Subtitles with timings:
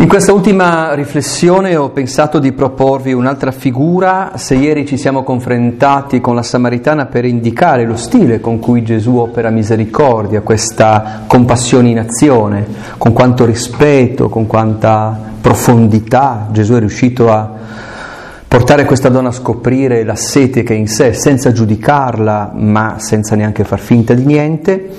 [0.00, 6.20] In questa ultima riflessione ho pensato di proporvi un'altra figura, se ieri ci siamo confrontati
[6.20, 11.98] con la Samaritana per indicare lo stile con cui Gesù opera misericordia, questa compassione in
[11.98, 12.64] azione,
[12.96, 17.50] con quanto rispetto, con quanta profondità Gesù è riuscito a
[18.46, 23.34] portare questa donna a scoprire la sete che è in sé, senza giudicarla, ma senza
[23.34, 24.90] neanche far finta di niente.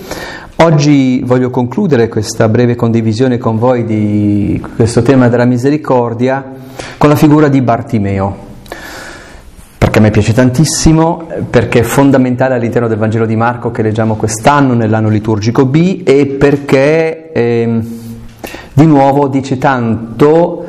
[0.61, 6.43] Oggi voglio concludere questa breve condivisione con voi di questo tema della misericordia
[6.97, 8.35] con la figura di Bartimeo,
[9.77, 14.15] perché a me piace tantissimo, perché è fondamentale all'interno del Vangelo di Marco che leggiamo
[14.15, 17.79] quest'anno nell'anno liturgico B e perché eh,
[18.73, 20.65] di nuovo dice tanto,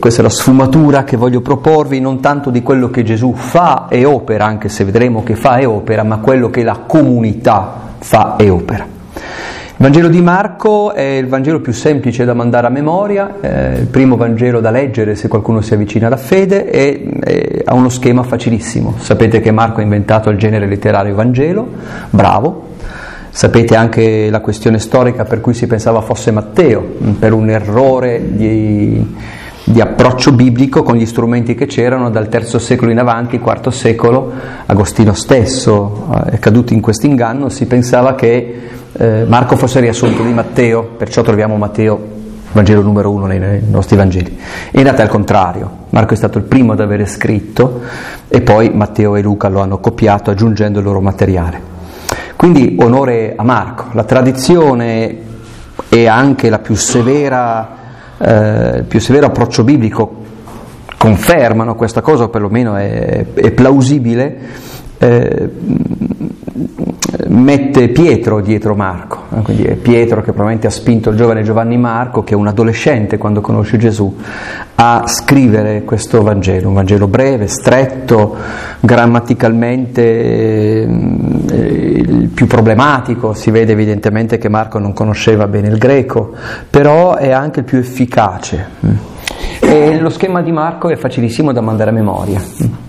[0.00, 4.04] questa è la sfumatura che voglio proporvi, non tanto di quello che Gesù fa e
[4.04, 8.50] opera, anche se vedremo che fa e opera, ma quello che la comunità fa e
[8.50, 9.00] opera.
[9.14, 13.86] Il Vangelo di Marco è il Vangelo più semplice da mandare a memoria, è il
[13.86, 18.22] primo Vangelo da leggere se qualcuno si avvicina alla fede e, e ha uno schema
[18.22, 18.94] facilissimo.
[18.98, 21.66] Sapete che Marco ha inventato il genere letterario Vangelo,
[22.10, 22.70] bravo.
[23.30, 26.82] Sapete anche la questione storica per cui si pensava fosse Matteo,
[27.18, 29.16] per un errore di,
[29.64, 34.32] di approccio biblico con gli strumenti che c'erano dal III secolo in avanti, IV secolo,
[34.66, 40.22] Agostino stesso eh, è caduto in questo inganno, si pensava che eh, Marco fosse riassunto
[40.22, 42.20] di Matteo, perciò troviamo Matteo
[42.52, 44.38] Vangelo numero uno nei, nei nostri Vangeli.
[44.72, 47.80] In realtà è il contrario, Marco è stato il primo ad avere scritto
[48.28, 51.70] e poi Matteo e Luca lo hanno copiato aggiungendo il loro materiale.
[52.36, 55.16] Quindi onore a Marco, la tradizione
[55.88, 57.76] e anche la più severa,
[58.18, 60.20] eh, il più severo approccio biblico
[60.98, 64.38] confermano questa cosa, o perlomeno è, è plausibile.
[64.98, 65.50] Eh,
[67.28, 72.22] mette Pietro dietro Marco, quindi è Pietro che probabilmente ha spinto il giovane Giovanni Marco,
[72.22, 74.14] che è un adolescente quando conosce Gesù,
[74.74, 78.36] a scrivere questo Vangelo, un Vangelo breve, stretto,
[78.80, 80.02] grammaticalmente
[80.82, 86.32] eh, più problematico, si vede evidentemente che Marco non conosceva bene il greco,
[86.68, 89.10] però è anche il più efficace.
[89.60, 92.42] E lo schema di Marco è facilissimo da mandare a memoria.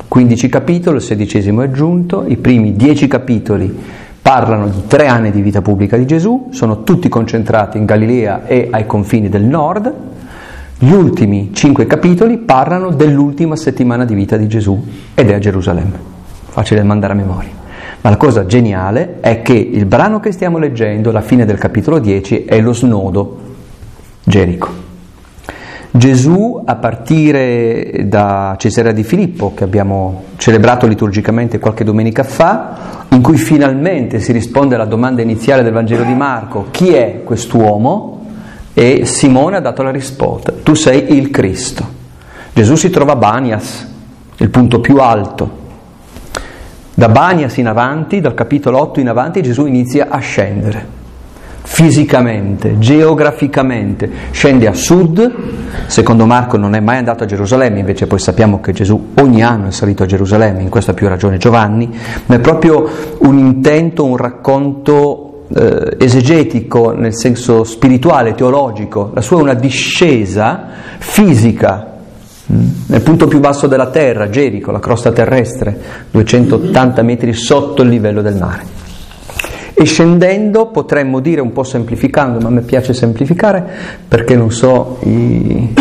[0.08, 3.80] 15 capitoli, il sedicesimo è aggiunto, i primi 10 capitoli
[4.22, 8.70] parlano di tre anni di vita pubblica di Gesù, sono tutti concentrati in Galilea e
[8.72, 9.94] ai confini del nord,
[10.80, 14.82] gli ultimi cinque capitoli parlano dell'ultima settimana di vita di Gesù
[15.14, 15.98] ed è a Gerusalemme,
[16.46, 17.52] facile da mandare a memoria.
[18.02, 22.00] Ma la cosa geniale è che il brano che stiamo leggendo, la fine del capitolo
[22.00, 23.40] 10, è lo snodo
[24.24, 24.93] Gerico.
[25.96, 33.22] Gesù, a partire da Cesarea di Filippo, che abbiamo celebrato liturgicamente qualche domenica fa, in
[33.22, 38.26] cui finalmente si risponde alla domanda iniziale del Vangelo di Marco, chi è quest'uomo?
[38.74, 41.86] E Simone ha dato la risposta, tu sei il Cristo.
[42.54, 43.88] Gesù si trova a Banias,
[44.38, 45.62] il punto più alto.
[46.96, 51.02] Da Banias in avanti, dal capitolo 8 in avanti, Gesù inizia a scendere
[51.64, 55.32] fisicamente, geograficamente, scende a sud,
[55.88, 59.68] secondo Marco non è mai andato a Gerusalemme, invece poi sappiamo che Gesù ogni anno
[59.68, 61.90] è salito a Gerusalemme, in questo ha più ragione Giovanni,
[62.26, 62.88] ma è proprio
[63.20, 70.68] un intento, un racconto eh, esegetico nel senso spirituale, teologico, la sua è una discesa
[71.00, 71.98] fisica
[72.52, 75.80] mm, nel punto più basso della terra, Gerico, la crosta terrestre,
[76.12, 78.83] 280 metri sotto il livello del mare.
[79.76, 83.66] E scendendo potremmo dire, un po' semplificando, ma a me piace semplificare
[84.08, 85.74] perché non so i,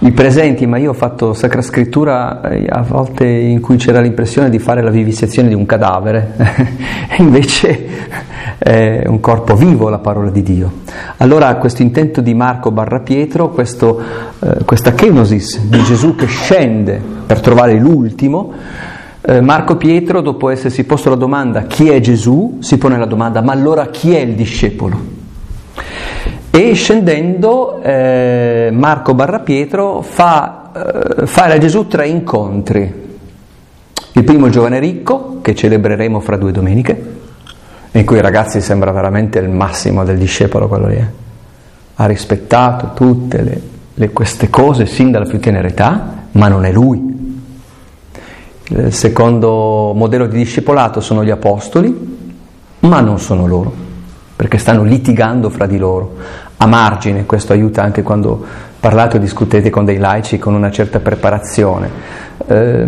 [0.00, 4.50] i presenti, ma io ho fatto Sacra Scrittura eh, a volte in cui c'era l'impressione
[4.50, 6.34] di fare la vivisezione di un cadavere,
[7.08, 7.86] e invece
[8.58, 10.72] è un corpo vivo la parola di Dio.
[11.18, 14.00] Allora questo intento di Marco barra Pietro, questo,
[14.40, 18.52] eh, questa kenosis di Gesù che scende per trovare l'ultimo,
[19.28, 23.40] eh, Marco Pietro, dopo essersi posto la domanda chi è Gesù, si pone la domanda
[23.42, 25.14] ma allora chi è il discepolo?
[26.48, 33.04] E scendendo eh, Marco barra Pietro fa eh, fare a Gesù tre incontri.
[34.12, 37.14] Il primo giovane ricco, che celebreremo fra due domeniche,
[37.90, 40.96] in cui ragazzi sembra veramente il massimo del discepolo quello lì.
[40.96, 41.06] Eh.
[41.96, 43.60] Ha rispettato tutte le,
[43.92, 47.15] le, queste cose sin dalla più tenera età, ma non è lui.
[48.68, 52.16] Il secondo modello di discepolato sono gli apostoli,
[52.80, 53.72] ma non sono loro,
[54.34, 56.14] perché stanno litigando fra di loro,
[56.56, 58.44] a margine, questo aiuta anche quando
[58.80, 61.90] parlate o discutete con dei laici con una certa preparazione.
[62.46, 62.86] Eh,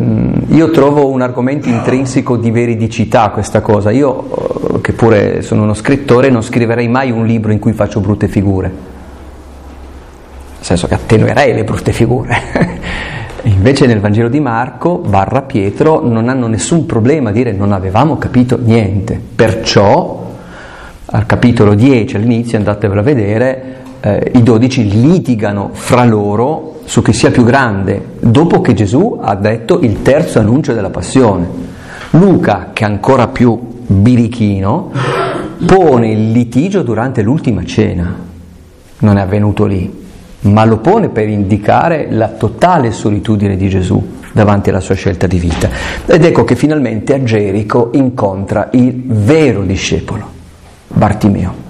[0.49, 5.75] io trovo un argomento intrinseco di veridicità questa cosa, io eh, che pure sono uno
[5.75, 8.97] scrittore non scriverei mai un libro in cui faccio brutte figure
[10.69, 12.37] senso che attenuerei le brutte figure.
[13.43, 18.19] Invece nel Vangelo di Marco, barra Pietro, non hanno nessun problema a dire non avevamo
[18.19, 19.21] capito niente.
[19.35, 20.35] Perciò,
[21.05, 27.13] al capitolo 10 all'inizio, andatevelo a vedere, eh, i dodici litigano fra loro su chi
[27.13, 31.47] sia più grande, dopo che Gesù ha detto il terzo annuncio della passione.
[32.11, 34.91] Luca, che è ancora più birichino,
[35.65, 38.27] pone il litigio durante l'ultima cena.
[39.01, 39.98] Non è avvenuto lì,
[40.51, 45.39] ma lo pone per indicare la totale solitudine di Gesù davanti alla sua scelta di
[45.39, 45.69] vita.
[46.07, 50.27] Ed ecco che finalmente a Gerico incontra il vero discepolo,
[50.89, 51.67] Bartimeo.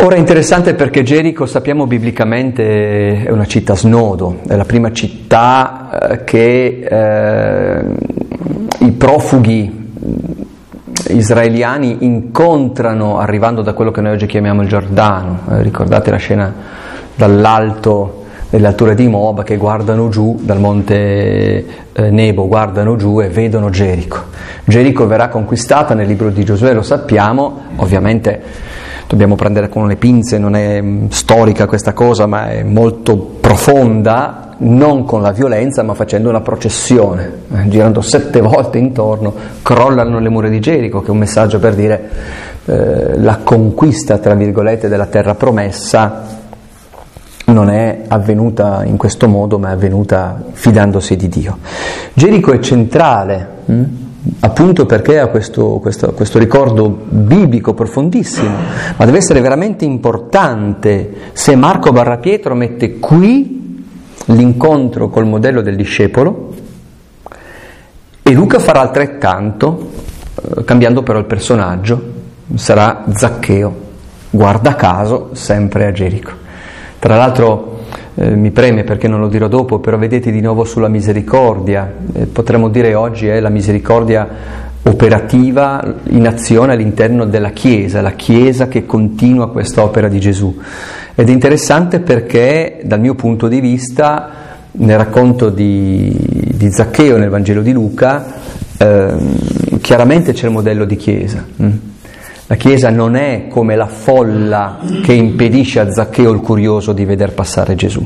[0.00, 6.10] Ora è interessante perché Gerico, sappiamo biblicamente, è una città snodo, è la prima città
[6.10, 7.84] eh, che eh,
[8.78, 9.86] i profughi
[11.08, 15.40] israeliani incontrano arrivando da quello che noi oggi chiamiamo il Giordano.
[15.50, 16.52] Eh, ricordate la scena
[17.14, 23.28] dall'alto delle alture di Moab che guardano giù dal monte eh, Nebo, guardano giù e
[23.28, 24.24] vedono Gerico.
[24.64, 28.42] Gerico verrà conquistata nel libro di Giosuè, lo sappiamo, ovviamente
[29.08, 34.44] dobbiamo prendere con le pinze, non è mm, storica questa cosa, ma è molto profonda
[34.60, 39.32] non con la violenza ma facendo una processione, eh, girando sette volte intorno,
[39.62, 42.10] crollano le mura di Gerico, che è un messaggio per dire
[42.66, 46.36] eh, la conquista, tra virgolette, della terra promessa
[47.46, 51.58] non è avvenuta in questo modo, ma è avvenuta fidandosi di Dio.
[52.12, 53.84] Gerico è centrale, hm?
[54.40, 58.54] Appunto perché ha questo, questo, questo ricordo biblico profondissimo,
[58.96, 63.84] ma deve essere veramente importante se Marco Barra Pietro mette qui
[64.26, 66.54] l'incontro col modello del discepolo
[68.22, 69.90] e Luca farà altrettanto,
[70.34, 72.16] eh, cambiando però il personaggio,
[72.54, 73.74] sarà Zaccheo,
[74.30, 76.32] guarda caso sempre a Gerico.
[76.98, 77.77] Tra l'altro
[78.20, 82.26] eh, mi preme perché non lo dirò dopo, però vedete di nuovo sulla misericordia, eh,
[82.26, 84.28] potremmo dire oggi è la misericordia
[84.82, 90.58] operativa in azione all'interno della Chiesa, la Chiesa che continua questa opera di Gesù.
[91.14, 94.30] Ed è interessante perché dal mio punto di vista,
[94.72, 96.16] nel racconto di,
[96.54, 98.24] di Zaccheo nel Vangelo di Luca,
[98.78, 99.16] eh,
[99.80, 101.44] chiaramente c'è il modello di Chiesa.
[101.62, 101.70] Mm?
[102.50, 107.34] La Chiesa non è come la folla che impedisce a Zaccheo il curioso di veder
[107.34, 108.02] passare Gesù,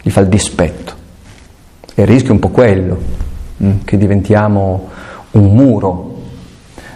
[0.00, 0.94] gli fa il dispetto.
[1.94, 2.98] E il rischio è un po' quello,
[3.62, 3.72] mm?
[3.84, 4.88] che diventiamo
[5.32, 6.22] un muro,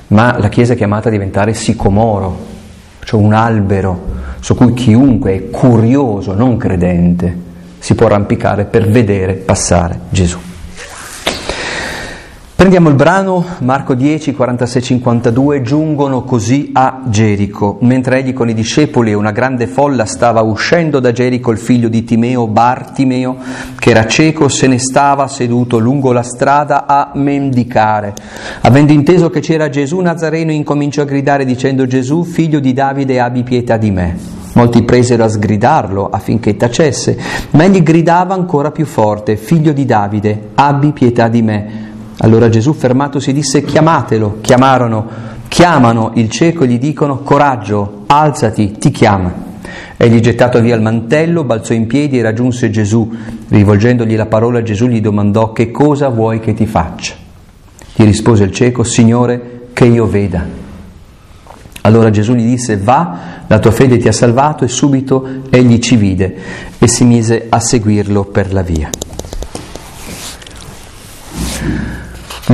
[0.07, 2.39] ma la Chiesa è chiamata a diventare sicomoro,
[3.05, 4.01] cioè un albero
[4.41, 7.37] su cui chiunque è curioso, non credente,
[7.79, 10.50] si può arrampicare per vedere passare Gesù.
[12.61, 17.79] Prendiamo il brano Marco 10, 46, 52, giungono così a Gerico.
[17.81, 21.89] Mentre egli con i discepoli e una grande folla stava uscendo da Gerico, il figlio
[21.89, 23.39] di Timeo, Bartimeo,
[23.79, 28.13] che era cieco, se ne stava seduto lungo la strada a mendicare.
[28.61, 33.43] Avendo inteso che c'era Gesù Nazareno, incominciò a gridare dicendo Gesù, figlio di Davide, abbi
[33.43, 34.19] pietà di me.
[34.53, 37.19] Molti presero a sgridarlo affinché tacesse,
[37.53, 41.89] ma egli gridava ancora più forte, figlio di Davide, abbi pietà di me.
[42.23, 45.09] Allora Gesù fermatosi disse chiamatelo, chiamarono,
[45.49, 49.49] chiamano il cieco e gli dicono coraggio, alzati, ti chiama.
[49.97, 53.11] Egli gettato via il mantello, balzò in piedi e raggiunse Gesù.
[53.49, 57.15] Rivolgendogli la parola Gesù gli domandò che cosa vuoi che ti faccia.
[57.95, 60.47] Gli rispose il cieco, Signore, che io veda.
[61.83, 65.97] Allora Gesù gli disse, va, la tua fede ti ha salvato e subito egli ci
[65.97, 66.37] vide
[66.79, 68.91] e si mise a seguirlo per la via.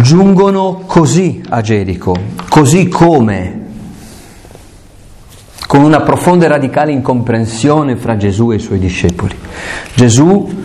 [0.01, 2.15] Giungono così a Gerico,
[2.49, 3.65] così come,
[5.67, 9.35] con una profonda e radicale incomprensione fra Gesù e i suoi discepoli.
[9.95, 10.65] Gesù,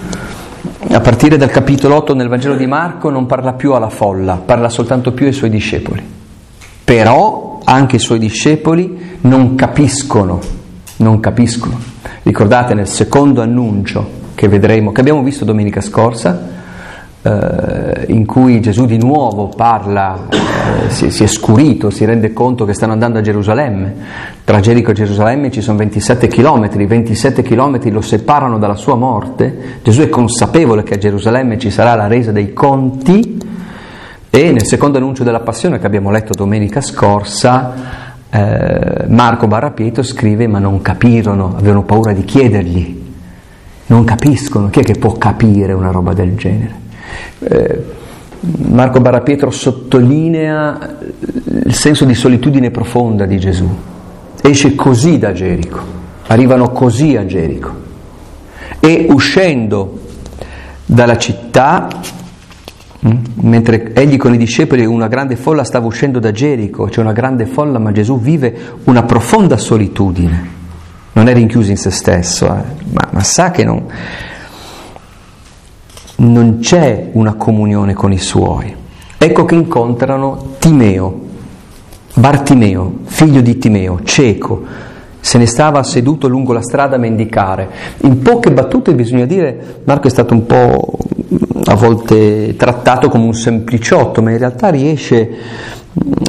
[0.89, 4.69] a partire dal capitolo 8 nel Vangelo di Marco, non parla più alla folla, parla
[4.69, 6.03] soltanto più ai suoi discepoli.
[6.83, 10.39] Però anche i suoi discepoli non capiscono,
[10.97, 11.79] non capiscono.
[12.23, 16.59] Ricordate nel secondo annuncio che vedremo, che abbiamo visto domenica scorsa,
[17.23, 22.65] eh, in cui Gesù di nuovo parla, eh, si, si, è scurito, si rende conto
[22.65, 23.95] che stanno andando a Gerusalemme.
[24.43, 29.79] Tra Gerico e Gerusalemme ci sono 27 chilometri, 27 chilometri lo separano dalla sua morte.
[29.83, 33.37] Gesù è consapevole che a Gerusalemme ci sarà la resa dei conti
[34.33, 37.73] e nel secondo annuncio della passione che abbiamo letto domenica scorsa,
[38.29, 42.99] eh, Marco Barrapietro scrive ma non capirono, avevano paura di chiedergli.
[43.87, 46.89] Non capiscono, chi è che può capire una roba del genere?
[47.39, 47.99] Eh,
[48.41, 50.97] Marco Barapietro sottolinea
[51.63, 53.69] il senso di solitudine profonda di Gesù.
[54.41, 55.79] Esce così da Gerico,
[56.27, 57.89] arrivano così a Gerico.
[58.79, 59.99] E uscendo
[60.85, 61.87] dalla città,
[63.07, 66.99] mm, mentre egli con i discepoli e una grande folla stava uscendo da Gerico, c'è
[66.99, 70.59] una grande folla, ma Gesù vive una profonda solitudine.
[71.13, 73.85] Non è rinchiuso in se stesso, eh, ma, ma, sa che non,
[76.21, 78.75] non c'è una comunione con i suoi.
[79.17, 81.19] Ecco che incontrano Timeo,
[82.13, 84.63] Bartimeo, figlio di Timeo, cieco,
[85.19, 87.69] se ne stava seduto lungo la strada a mendicare.
[88.01, 90.97] In poche battute bisogna dire, Marco è stato un po'
[91.65, 95.29] a volte trattato come un sempliciotto, ma in realtà riesce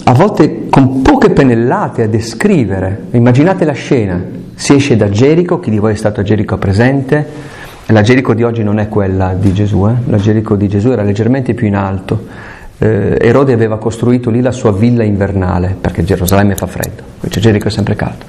[0.05, 3.07] a volte con poche pennellate a descrivere.
[3.13, 4.23] Immaginate la scena,
[4.55, 7.61] si esce da Gerico, chi di voi è stato a Gerico presente?
[7.87, 9.95] La Gerico di oggi non è quella di Gesù, eh?
[10.07, 12.51] la Gerico di Gesù era leggermente più in alto
[12.83, 17.69] eh, Erode aveva costruito lì la sua villa invernale, perché Gerusalemme fa freddo, invece Gerico
[17.69, 18.25] è sempre caldo.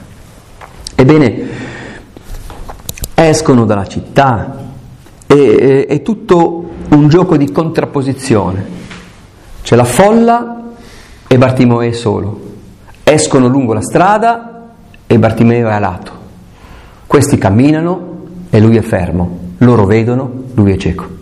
[0.94, 1.42] Ebbene,
[3.16, 4.56] escono dalla città,
[5.26, 8.82] e, è tutto un gioco di contrapposizione.
[9.64, 10.62] C'è la folla
[11.26, 12.52] e Bartimeo è solo.
[13.02, 14.74] Escono lungo la strada
[15.08, 16.12] e Bartimeo è a lato.
[17.08, 19.43] Questi camminano e lui è fermo.
[19.64, 21.22] Loro vedono, lui è cieco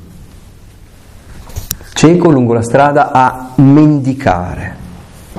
[2.02, 4.80] cieco lungo la strada a mendicare.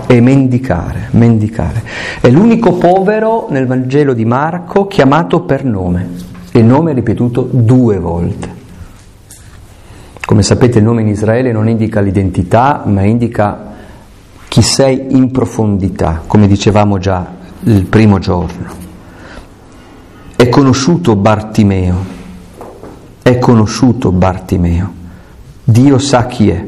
[0.06, 1.82] E mendicare, mendicare.
[2.21, 6.09] È l'unico povero nel Vangelo di Marco chiamato per nome.
[6.52, 8.61] Il nome è ripetuto due volte.
[10.25, 13.73] Come sapete il nome in Israele non indica l'identità, ma indica
[14.47, 17.26] chi sei in profondità, come dicevamo già
[17.64, 18.71] il primo giorno.
[20.37, 22.21] È conosciuto Bartimeo,
[23.23, 24.93] è conosciuto Bartimeo.
[25.64, 26.67] Dio sa chi è.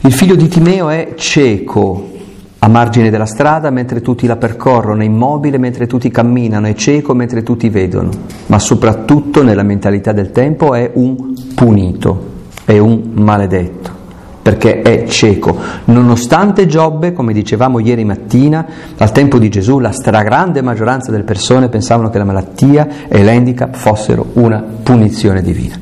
[0.00, 2.16] Il figlio di Timeo è cieco
[2.60, 7.14] a margine della strada mentre tutti la percorrono, è immobile mentre tutti camminano, è cieco
[7.14, 8.10] mentre tutti vedono,
[8.46, 13.90] ma soprattutto nella mentalità del tempo è un punito, è un maledetto,
[14.48, 15.58] perché è cieco.
[15.84, 21.68] Nonostante Giobbe, come dicevamo ieri mattina, al tempo di Gesù la stragrande maggioranza delle persone
[21.68, 25.78] pensavano che la malattia e l'handicap fossero una punizione divina.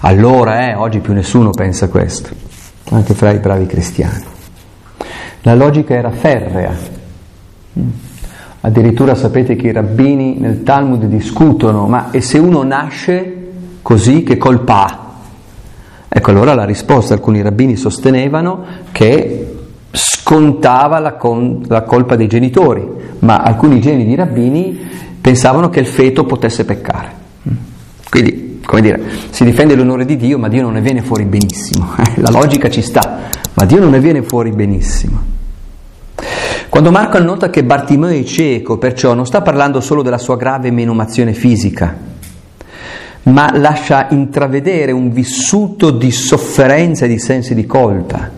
[0.00, 2.28] Allora, eh, oggi più nessuno pensa questo,
[2.90, 4.22] anche fra i bravi cristiani.
[5.40, 6.76] La logica era ferrea.
[8.60, 13.46] Addirittura sapete che i rabbini nel Talmud discutono, ma e se uno nasce
[13.80, 15.07] così che colpa ha?
[16.08, 19.56] Ecco allora la risposta, alcuni rabbini sostenevano che
[19.90, 22.86] scontava la, con, la colpa dei genitori,
[23.20, 24.78] ma alcuni geni di rabbini
[25.20, 27.16] pensavano che il feto potesse peccare.
[28.08, 29.00] Quindi come dire,
[29.30, 31.94] si difende l'onore di Dio, ma Dio non ne viene fuori benissimo.
[32.16, 33.18] La logica ci sta,
[33.54, 35.36] ma Dio non ne viene fuori benissimo.
[36.68, 40.70] Quando Marco annota che Bartimeo è cieco, perciò non sta parlando solo della sua grave
[40.70, 41.96] menomazione fisica,
[43.30, 48.30] ma lascia intravedere un vissuto di sofferenza e di sensi di colpa.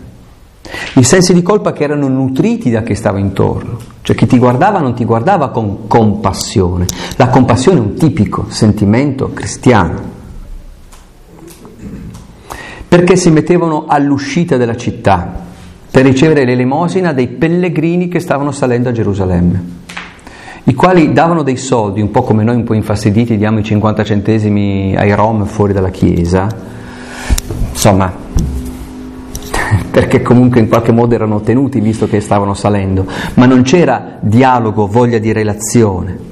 [0.95, 4.79] I sensi di colpa che erano nutriti da chi stava intorno, cioè chi ti guardava
[4.79, 6.85] non ti guardava con compassione.
[7.15, 10.19] La compassione è un tipico sentimento cristiano
[12.91, 15.33] perché si mettevano all'uscita della città
[15.89, 19.63] per ricevere l'elemosina dei pellegrini che stavano salendo a Gerusalemme,
[20.65, 24.03] i quali davano dei soldi, un po' come noi un po' infastiditi diamo i 50
[24.03, 26.47] centesimi ai rom fuori dalla chiesa,
[27.71, 28.13] insomma,
[29.89, 34.85] perché comunque in qualche modo erano tenuti visto che stavano salendo, ma non c'era dialogo,
[34.85, 36.29] voglia di relazione.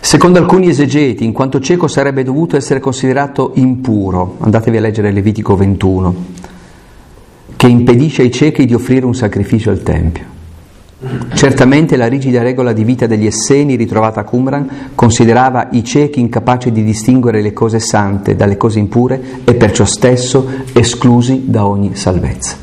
[0.00, 5.54] Secondo alcuni esegeti, in quanto cieco sarebbe dovuto essere considerato impuro, andatevi a leggere Levitico
[5.54, 6.14] 21,
[7.58, 10.36] che impedisce ai ciechi di offrire un sacrificio al Tempio.
[11.34, 16.70] Certamente la rigida regola di vita degli Esseni ritrovata a Qumran considerava i ciechi incapaci
[16.70, 22.56] di distinguere le cose sante dalle cose impure e perciò stesso esclusi da ogni salvezza.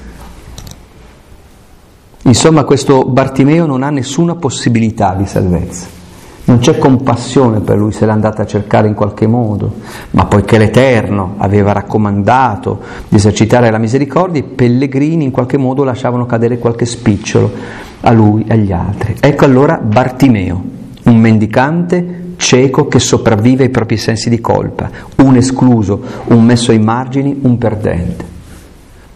[2.24, 5.95] Insomma, questo Bartimeo non ha nessuna possibilità di salvezza.
[6.48, 9.74] Non c'è compassione per lui se l'è andata a cercare in qualche modo,
[10.12, 16.28] ma poiché l'Eterno aveva raccomandato di esercitare la misericordia, i pellegrini in qualche modo lasciavano
[16.28, 17.52] cadere qualche spicciolo
[18.02, 19.16] a lui e agli altri.
[19.20, 20.64] Ecco allora Bartimeo,
[21.06, 26.80] un mendicante cieco che sopravvive ai propri sensi di colpa, un escluso, un messo ai
[26.80, 28.34] margini, un perdente.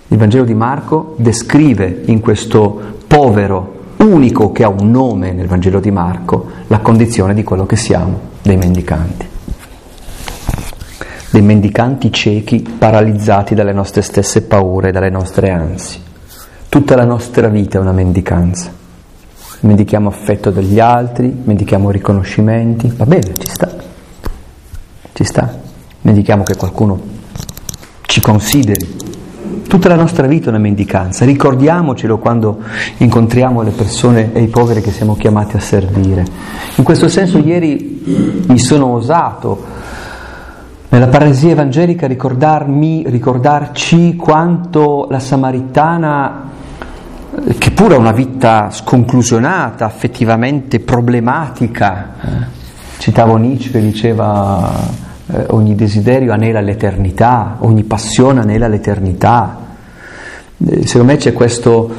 [0.07, 5.79] Il Vangelo di Marco descrive in questo povero unico che ha un nome nel Vangelo
[5.79, 9.27] di Marco, la condizione di quello che siamo, dei mendicanti.
[11.31, 16.01] Dei mendicanti ciechi paralizzati dalle nostre stesse paure, dalle nostre ansie.
[16.69, 18.71] Tutta la nostra vita è una mendicanza.
[19.61, 23.69] mendichiamo affetto degli altri, mendichiamo riconoscimenti, va bene, ci sta,
[25.11, 25.53] ci sta,
[26.01, 26.99] mendichiamo che qualcuno
[28.03, 29.08] ci consideri.
[29.69, 32.57] Tutta la nostra vita è una mendicanza, ricordiamocelo quando
[32.97, 36.25] incontriamo le persone e i poveri che siamo chiamati a servire.
[36.77, 39.63] In questo senso ieri mi sono osato
[40.89, 46.49] nella paresia evangelica ricordarmi, ricordarci quanto la Samaritana
[47.55, 52.13] che pure ha una vita sconclusionata, affettivamente problematica.
[52.97, 59.67] Citavo Nietzsche che diceva eh, ogni desiderio anela l'eternità, ogni passione anela l'eternità.
[60.57, 61.91] Eh, secondo me c'è questo,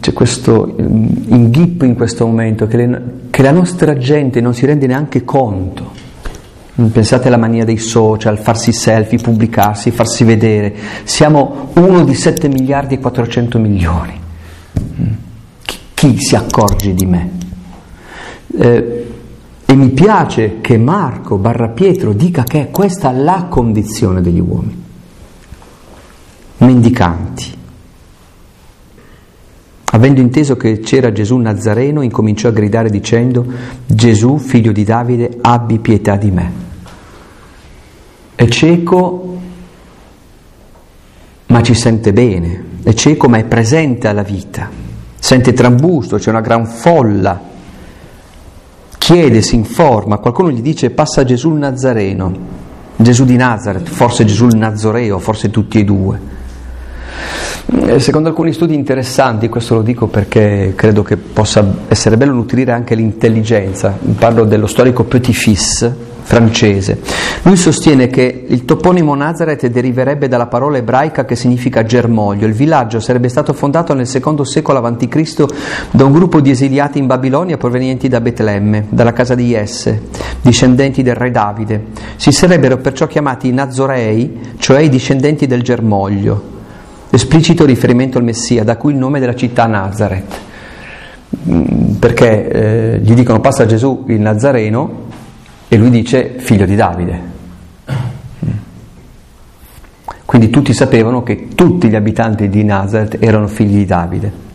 [0.00, 4.66] c'è questo um, inghippo in questo momento che, le, che la nostra gente non si
[4.66, 6.06] rende neanche conto.
[6.92, 10.72] Pensate alla mania dei social, farsi selfie, pubblicarsi, farsi vedere.
[11.02, 14.26] Siamo uno di 7 miliardi e 400 milioni
[15.98, 17.30] chi si accorge di me?
[18.56, 18.97] Eh,
[19.70, 24.82] e mi piace che Marco barra Pietro dica che è questa la condizione degli uomini,
[26.56, 27.56] mendicanti.
[29.90, 33.44] Avendo inteso che c'era Gesù Nazareno, incominciò a gridare dicendo,
[33.84, 36.52] Gesù, figlio di Davide, abbi pietà di me.
[38.34, 39.38] È cieco,
[41.44, 44.86] ma ci sente bene, è cieco, ma è presente alla vita
[45.18, 47.38] sente trambusto, c'è una gran folla,
[49.14, 52.30] chiede, si informa, qualcuno gli dice passa Gesù il Nazareno,
[52.94, 56.20] Gesù di Nazareth, forse Gesù il Nazoreo, forse tutti e due.
[57.86, 62.72] Eh, secondo alcuni studi interessanti, questo lo dico perché credo che possa essere bello nutrire
[62.72, 67.00] anche l'intelligenza, parlo dello storico Petit Fils, francese.
[67.42, 72.46] Lui sostiene che il toponimo Nazareth deriverebbe dalla parola ebraica che significa germoglio.
[72.46, 75.44] Il villaggio sarebbe stato fondato nel secondo secolo a.C.
[75.90, 80.02] da un gruppo di esiliati in Babilonia provenienti da Betlemme, dalla casa di Jesse,
[80.42, 81.86] discendenti del re Davide.
[82.16, 86.56] Si sarebbero perciò chiamati Nazorei, cioè i discendenti del germoglio.
[87.10, 90.36] Esplicito riferimento al Messia, da cui il nome della città Nazareth
[91.48, 95.06] mm, perché eh, gli dicono passa Gesù il Nazareno
[95.68, 97.36] e lui dice figlio di Davide.
[100.24, 104.46] Quindi tutti sapevano che tutti gli abitanti di Nazareth erano figli di Davide.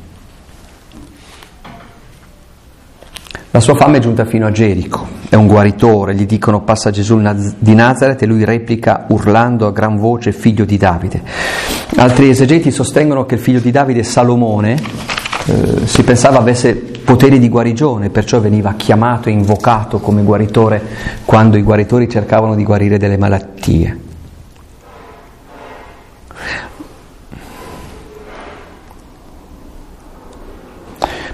[3.49, 7.21] La sua fama è giunta fino a Gerico, è un guaritore, gli dicono passa Gesù
[7.59, 11.21] di Nazareth e lui replica urlando a gran voce figlio di Davide.
[11.97, 14.81] Altri esegeti sostengono che il figlio di Davide Salomone,
[15.45, 20.81] eh, si pensava avesse poteri di guarigione, perciò veniva chiamato e invocato come guaritore
[21.25, 24.11] quando i guaritori cercavano di guarire delle malattie.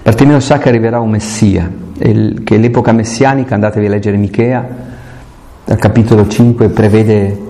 [0.02, 4.68] Bartimeo sa che arriverà un Messia, che l'epoca messianica, andatevi a leggere Michea,
[5.66, 7.48] al capitolo 5 prevede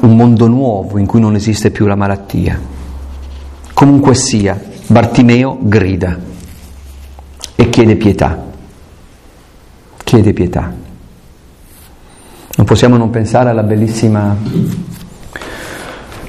[0.00, 2.58] un mondo nuovo in cui non esiste più la malattia.
[3.74, 4.58] Comunque sia,
[4.90, 6.18] Bartimeo grida
[7.54, 8.42] e chiede pietà.
[10.02, 10.72] Chiede pietà.
[12.56, 14.34] Non possiamo non pensare alla bellissima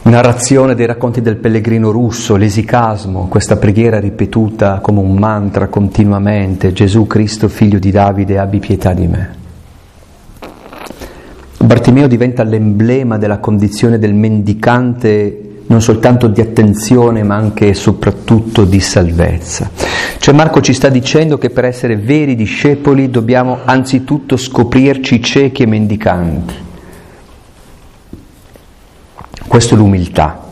[0.01, 7.07] narrazione dei racconti del pellegrino russo, l'esicasmo, questa preghiera ripetuta come un mantra continuamente, Gesù
[7.07, 9.37] Cristo figlio di Davide, abbi pietà di me.
[11.59, 18.65] Bartimeo diventa l'emblema della condizione del mendicante non soltanto di attenzione ma anche e soprattutto
[18.65, 19.69] di salvezza.
[20.17, 25.67] Cioè Marco ci sta dicendo che per essere veri discepoli dobbiamo anzitutto scoprirci ciechi e
[25.67, 26.53] mendicanti.
[29.47, 30.47] Questa è l'umiltà,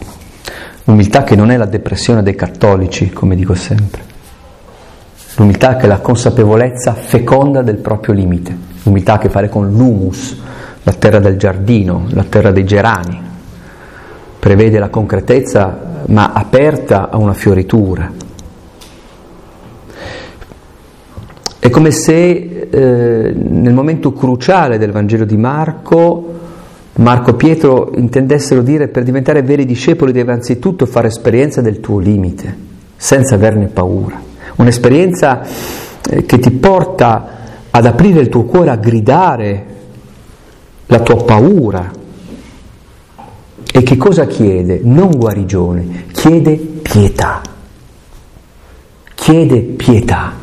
[0.85, 4.05] l'umiltà che non è la depressione dei cattolici, come dico sempre.
[5.35, 9.69] L'umiltà che è la consapevolezza feconda del proprio limite, l'umiltà ha a che fare con
[9.71, 10.35] l'humus,
[10.81, 13.26] la terra del giardino, la terra dei gerani,
[14.39, 18.11] prevede la concretezza ma aperta a una fioritura.
[21.59, 26.35] È come se eh, nel momento cruciale del Vangelo di Marco,
[26.93, 31.99] Marco e Pietro intendessero dire per diventare veri discepoli devi anzitutto fare esperienza del tuo
[31.99, 32.55] limite,
[32.95, 34.19] senza averne paura.
[34.55, 35.41] Un'esperienza
[36.09, 37.35] eh, che ti porta
[37.69, 39.65] ad aprire il tuo cuore, a gridare
[40.85, 41.91] la tua paura,
[43.77, 44.79] e che cosa chiede?
[44.81, 47.43] Non guarigione, chiede pietà.
[49.13, 50.33] Chiede pietà.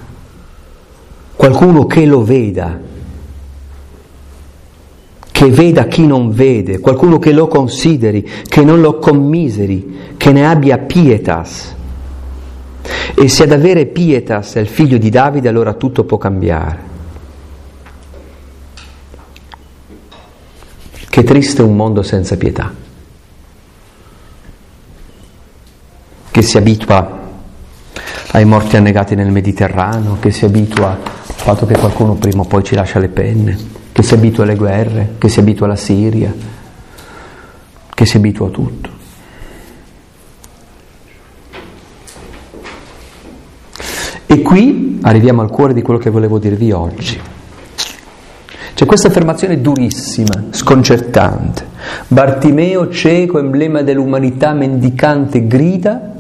[1.35, 2.79] Qualcuno che lo veda,
[5.33, 10.47] che veda chi non vede, qualcuno che lo consideri, che non lo commiseri, che ne
[10.47, 11.75] abbia pietas.
[13.17, 16.79] E se ad avere pietas è il figlio di Davide, allora tutto può cambiare.
[21.09, 22.83] Che triste un mondo senza pietà,
[26.35, 27.21] che si abitua
[28.33, 32.65] ai morti annegati nel Mediterraneo, che si abitua al fatto che qualcuno prima o poi
[32.65, 33.57] ci lascia le penne,
[33.93, 36.35] che si abitua alle guerre, che si abitua alla Siria,
[37.89, 38.89] che si abitua a tutto.
[44.27, 47.21] E qui arriviamo al cuore di quello che volevo dirvi oggi.
[48.75, 51.65] C'è questa affermazione durissima, sconcertante.
[52.09, 56.11] Bartimeo, cieco, emblema dell'umanità mendicante, grida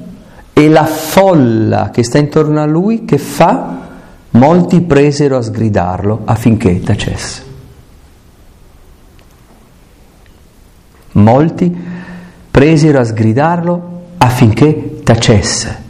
[0.56, 3.82] e la folla che sta intorno a lui che fa?
[4.30, 7.42] Molti presero a sgridarlo affinché tacesse.
[11.12, 11.76] Molti
[12.50, 15.82] presero a sgridarlo affinché tacesse.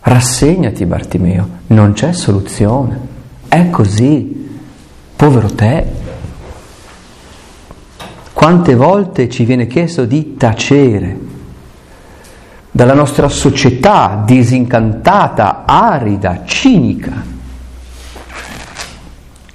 [0.00, 2.98] Rassegnati Bartimeo, non c'è soluzione.
[3.46, 4.44] È così.
[5.16, 5.84] Povero te.
[8.32, 11.34] Quante volte ci viene chiesto di tacere
[12.76, 17.24] dalla nostra società disincantata, arida, cinica,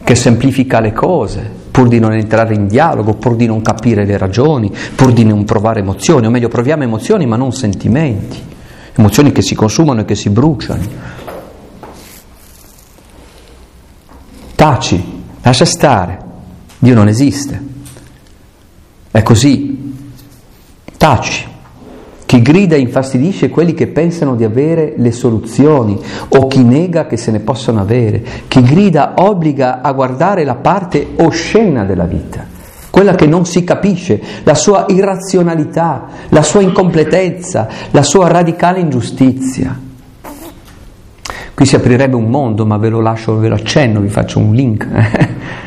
[0.03, 4.17] che semplifica le cose pur di non entrare in dialogo, pur di non capire le
[4.17, 8.49] ragioni, pur di non provare emozioni, o meglio proviamo emozioni ma non sentimenti
[8.95, 10.83] emozioni che si consumano e che si bruciano.
[14.55, 16.19] Taci, lascia stare,
[16.79, 17.69] Dio non esiste.
[19.11, 19.93] È così.
[20.97, 21.49] Taci.
[22.31, 27.29] Chi grida infastidisce quelli che pensano di avere le soluzioni o chi nega che se
[27.29, 28.23] ne possano avere.
[28.47, 32.45] Chi grida obbliga a guardare la parte oscena della vita
[32.89, 39.77] quella che non si capisce, la sua irrazionalità, la sua incompletezza, la sua radicale ingiustizia.
[41.53, 44.53] Qui si aprirebbe un mondo, ma ve lo lascio, ve lo accenno, vi faccio un
[44.53, 44.87] link.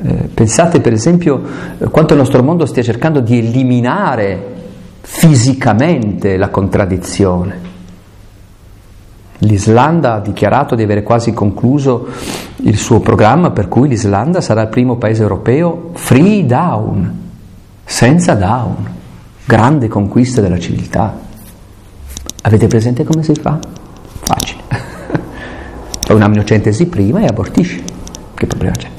[0.00, 1.42] Eh, pensate per esempio
[1.90, 4.57] quanto il nostro mondo stia cercando di eliminare
[5.10, 7.66] fisicamente la contraddizione.
[9.38, 12.08] L'Islanda ha dichiarato di avere quasi concluso
[12.56, 17.30] il suo programma per cui l'Islanda sarà il primo paese europeo free down,
[17.84, 18.86] senza down,
[19.44, 21.18] grande conquista della civiltà.
[22.42, 23.58] Avete presente come si fa?
[24.20, 24.62] Facile.
[26.04, 27.82] Fai un'amniocentesi prima e abortisci.
[28.34, 28.97] Che problema c'è?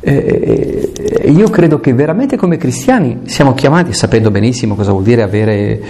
[0.00, 0.92] Eh,
[1.26, 5.82] io credo che veramente come cristiani siamo chiamati, sapendo benissimo cosa vuol dire avere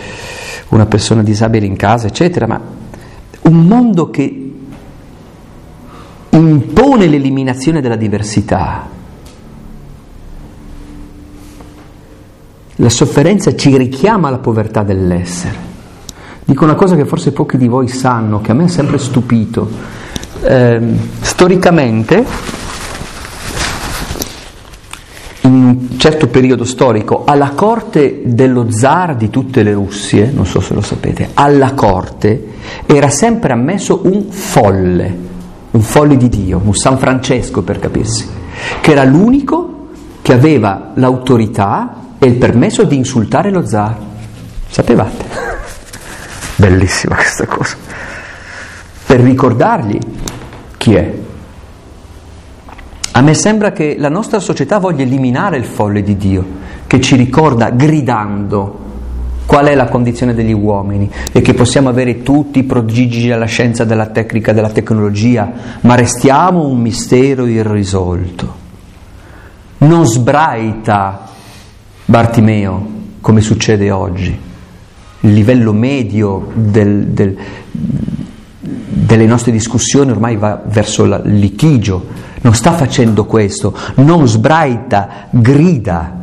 [0.69, 2.61] una persona disabile in casa, eccetera, ma
[3.43, 4.53] un mondo che
[6.31, 8.89] impone l'eliminazione della diversità.
[12.77, 15.67] La sofferenza ci richiama alla povertà dell'essere.
[16.45, 19.69] Dico una cosa che forse pochi di voi sanno, che a me ha sempre stupito.
[20.43, 20.81] Eh,
[21.21, 22.25] storicamente
[25.43, 30.61] in un certo periodo storico alla corte dello zar di tutte le Russie, non so
[30.61, 35.17] se lo sapete, alla corte era sempre ammesso un folle,
[35.71, 38.27] un folle di Dio, un San Francesco per capirsi,
[38.81, 39.89] che era l'unico
[40.23, 43.97] che aveva l'autorità e il permesso di insultare lo zar.
[44.69, 45.25] Sapevate?
[46.57, 47.77] Bellissima questa cosa.
[49.07, 49.99] Per ricordargli
[50.77, 51.15] chi è.
[53.19, 56.47] A me sembra che la nostra società voglia eliminare il folle di Dio,
[56.87, 58.87] che ci ricorda gridando
[59.45, 63.83] qual è la condizione degli uomini e che possiamo avere tutti i prodigi della scienza,
[63.83, 65.51] della tecnica, della tecnologia,
[65.81, 68.55] ma restiamo un mistero irrisolto.
[69.79, 71.27] Non sbraita
[72.05, 72.87] Bartimeo
[73.21, 74.39] come succede oggi.
[75.23, 77.37] Il livello medio del, del,
[78.61, 86.17] delle nostre discussioni ormai va verso il litigio, non sta facendo questo, non sbraita, grida.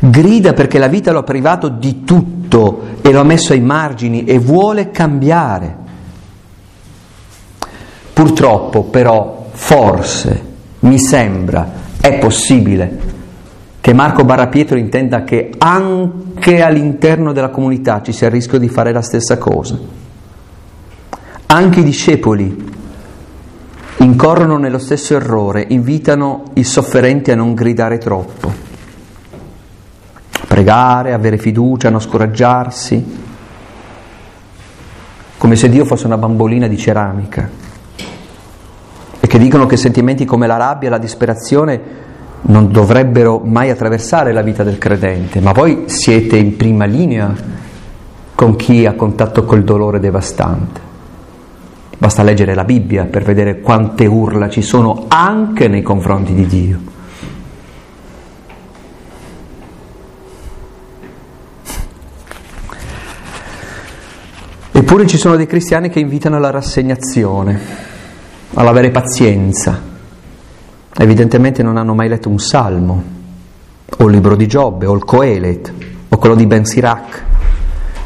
[0.00, 4.24] Grida perché la vita lo ha privato di tutto e lo ha messo ai margini
[4.24, 5.76] e vuole cambiare.
[8.12, 10.42] Purtroppo però, forse,
[10.80, 13.06] mi sembra, è possibile
[13.80, 18.92] che Marco Barrapietro intenda che anche all'interno della comunità ci sia il rischio di fare
[18.92, 19.78] la stessa cosa.
[21.46, 22.76] Anche i discepoli
[23.98, 28.52] incorrono nello stesso errore, invitano i sofferenti a non gridare troppo,
[30.46, 33.26] pregare, avere fiducia, non scoraggiarsi,
[35.36, 37.48] come se Dio fosse una bambolina di ceramica.
[39.20, 42.06] E che dicono che sentimenti come la rabbia, la disperazione
[42.42, 47.34] non dovrebbero mai attraversare la vita del credente, ma voi siete in prima linea
[48.34, 50.87] con chi ha contatto col dolore devastante.
[52.00, 56.80] Basta leggere la Bibbia per vedere quante urla ci sono anche nei confronti di Dio.
[64.70, 67.60] Eppure ci sono dei cristiani che invitano alla rassegnazione,
[68.54, 69.82] all'avere pazienza.
[70.96, 73.02] Evidentemente non hanno mai letto un salmo,
[73.98, 75.72] o il libro di Giobbe, o il Coelet,
[76.10, 77.24] o quello di Ben Sirac.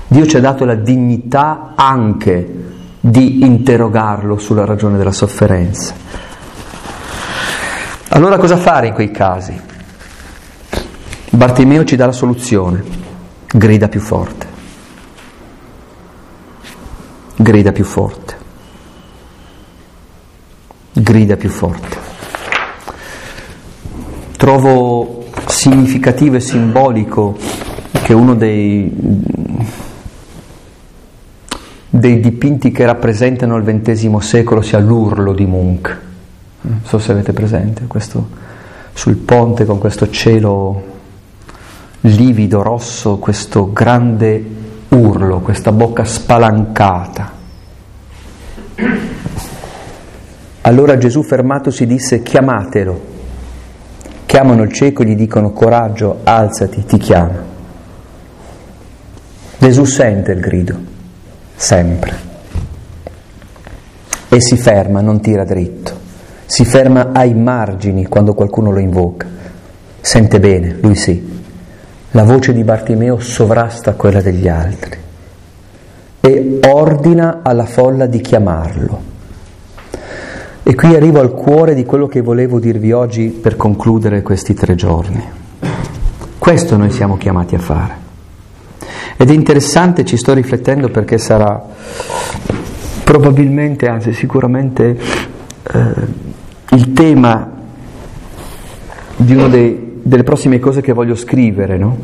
[0.08, 2.71] Dio ci ha dato la dignità anche
[3.04, 5.92] di interrogarlo sulla ragione della sofferenza.
[8.10, 9.60] Allora cosa fare in quei casi?
[11.30, 12.84] Bartimeo ci dà la soluzione,
[13.52, 14.46] grida più forte,
[17.34, 18.36] grida più forte,
[20.92, 21.96] grida più forte.
[24.36, 27.36] Trovo significativo e simbolico
[28.04, 28.92] che uno dei
[31.94, 35.98] dei dipinti che rappresentano il XX secolo sia l'urlo di Munch.
[36.62, 38.26] Non so se avete presente questo
[38.94, 40.82] sul ponte con questo cielo
[42.00, 44.42] livido, rosso, questo grande
[44.88, 47.30] urlo, questa bocca spalancata.
[50.62, 53.10] Allora Gesù fermatosi disse chiamatelo.
[54.24, 57.50] Chiamano il cieco e gli dicono coraggio, alzati, ti chiama.
[59.58, 60.92] Gesù sente il grido
[61.62, 62.12] sempre.
[64.28, 65.92] E si ferma, non tira dritto,
[66.44, 69.28] si ferma ai margini quando qualcuno lo invoca.
[70.00, 71.40] Sente bene, lui sì.
[72.10, 74.98] La voce di Bartimeo sovrasta quella degli altri
[76.20, 79.10] e ordina alla folla di chiamarlo.
[80.64, 84.74] E qui arrivo al cuore di quello che volevo dirvi oggi per concludere questi tre
[84.74, 85.22] giorni.
[86.38, 88.10] Questo noi siamo chiamati a fare.
[89.16, 91.62] Ed è interessante, ci sto riflettendo perché sarà
[93.04, 94.98] probabilmente, anzi sicuramente,
[95.72, 95.80] eh,
[96.70, 97.50] il tema
[99.16, 101.76] di una delle prossime cose che voglio scrivere.
[101.76, 101.96] No?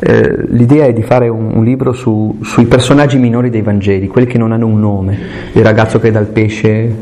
[0.00, 4.26] Eh, l'idea è di fare un, un libro su, sui personaggi minori dei Vangeli, quelli
[4.26, 5.18] che non hanno un nome,
[5.52, 6.96] il ragazzo che dà il pesce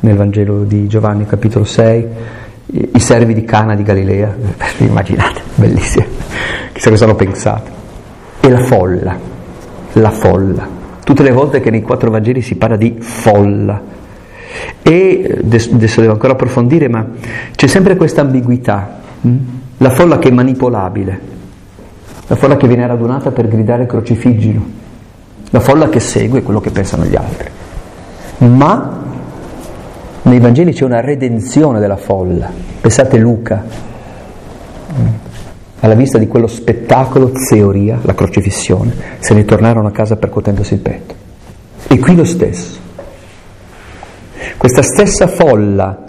[0.00, 2.06] nel Vangelo di Giovanni capitolo 6,
[2.66, 4.34] i, servi di Cana di Galilea,
[4.78, 6.06] immaginate, bellissimo,
[6.72, 7.81] chissà cosa hanno pensato
[8.44, 9.16] e la folla,
[9.92, 10.68] la folla.
[11.04, 13.80] Tutte le volte che nei quattro Vangeli si parla di folla.
[14.82, 17.06] E adesso devo ancora approfondire, ma
[17.54, 19.36] c'è sempre questa ambiguità, hm?
[19.78, 21.20] la folla che è manipolabile,
[22.26, 24.60] la folla che viene radunata per gridare crocifiggilo,
[25.50, 27.48] la folla che segue quello che pensano gli altri.
[28.38, 29.00] Ma
[30.22, 32.50] nei Vangeli c'è una redenzione della folla.
[32.80, 33.64] Pensate Luca,
[35.82, 40.80] alla vista di quello spettacolo, teoria, la crocifissione, se ne tornarono a casa percuotendosi il
[40.80, 41.14] petto.
[41.88, 42.78] E qui lo stesso.
[44.56, 46.04] Questa stessa folla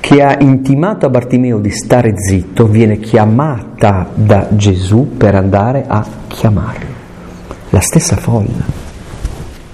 [0.00, 6.02] che ha intimato a Bartimeo di stare zitto viene chiamata da Gesù per andare a
[6.26, 6.92] chiamarlo.
[7.70, 8.64] La stessa folla,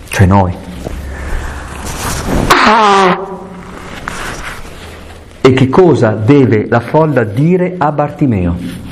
[0.08, 0.54] cioè noi.
[5.40, 8.89] E che cosa deve la folla dire a Bartimeo?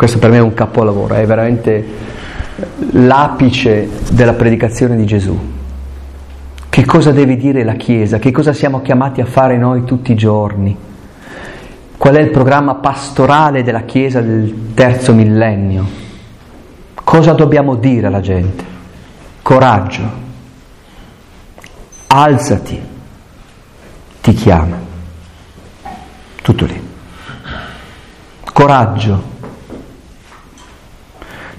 [0.00, 1.86] Questo per me è un capolavoro, è veramente
[2.92, 5.38] l'apice della predicazione di Gesù.
[6.70, 8.18] Che cosa deve dire la Chiesa?
[8.18, 10.74] Che cosa siamo chiamati a fare noi tutti i giorni?
[11.98, 15.86] Qual è il programma pastorale della Chiesa del terzo millennio?
[16.94, 18.64] Cosa dobbiamo dire alla gente?
[19.42, 20.10] Coraggio,
[22.06, 22.80] alzati,
[24.22, 24.78] ti chiama.
[26.40, 26.88] Tutto lì.
[28.50, 29.29] Coraggio,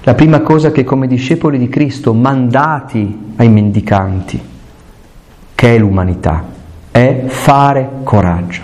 [0.03, 4.41] la prima cosa che come discepoli di Cristo, mandati ai mendicanti,
[5.53, 6.43] che è l'umanità,
[6.89, 8.61] è fare coraggio.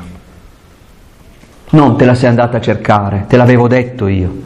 [1.69, 4.45] Non te la sei andata a cercare, te l'avevo detto io.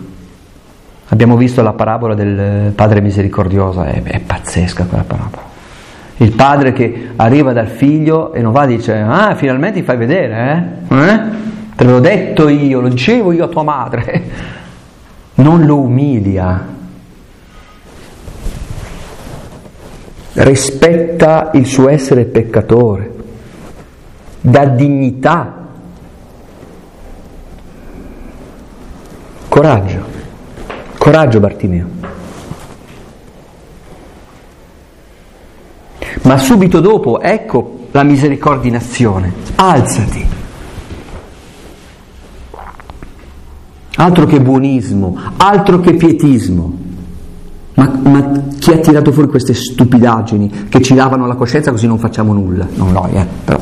[1.08, 5.49] Abbiamo visto la parabola del Padre misericordioso, è, è pazzesca quella parabola.
[6.17, 9.97] Il padre che arriva dal figlio e non va e dice, ah, finalmente ti fai
[9.97, 10.95] vedere, eh?
[10.95, 11.19] eh?
[11.75, 14.60] Te l'avevo detto io, lo dicevo io a tua madre.
[15.34, 16.63] Non lo umilia,
[20.34, 23.13] rispetta il suo essere peccatore,
[24.39, 25.67] dà dignità,
[29.48, 30.06] coraggio,
[30.98, 31.88] coraggio Bartimeo.
[36.24, 40.39] Ma subito dopo, ecco la misericordia in azione, alzati.
[43.96, 46.81] Altro che buonismo, altro che pietismo.
[47.73, 51.97] Ma, ma, chi ha tirato fuori queste stupidaggini che ci lavano la coscienza così non
[51.97, 52.67] facciamo nulla?
[52.75, 53.60] Non noi, eh, però.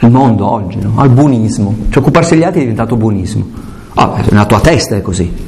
[0.00, 0.92] Il mondo oggi, no?
[0.96, 1.74] Al buonismo.
[1.88, 3.46] Cioè occuparsi degli altri è diventato buonismo.
[3.94, 5.46] Ah, nella tua testa è così.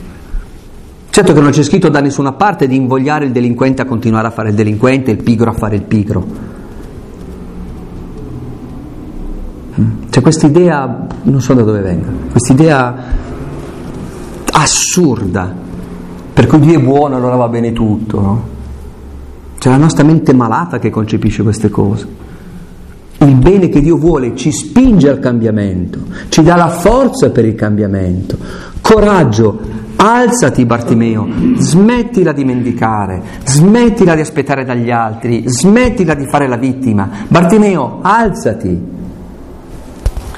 [1.10, 4.30] Certo che non c'è scritto da nessuna parte di invogliare il delinquente a continuare a
[4.30, 6.26] fare il delinquente, il pigro a fare il pigro.
[9.80, 10.08] Mm.
[10.08, 12.94] C'è questa idea, non so da dove venga, questa idea
[14.52, 15.54] assurda,
[16.40, 18.42] per cui Dio è buono, allora va bene tutto, no?
[19.58, 22.08] C'è la nostra mente malata che concepisce queste cose.
[23.18, 25.98] Il bene che Dio vuole ci spinge al cambiamento,
[26.30, 28.38] ci dà la forza per il cambiamento.
[28.80, 29.60] Coraggio,
[29.96, 37.06] alzati Bartimeo, smettila di mendicare, smettila di aspettare dagli altri, smettila di fare la vittima.
[37.28, 38.82] Bartimeo, alzati.